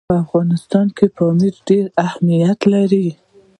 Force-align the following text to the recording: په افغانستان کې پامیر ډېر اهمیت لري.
په 0.09 0.15
افغانستان 0.23 0.85
کې 0.97 1.05
پامیر 1.17 1.55
ډېر 1.67 1.85
اهمیت 2.05 2.59
لري. 2.73 3.07